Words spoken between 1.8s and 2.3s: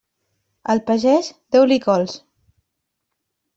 cols.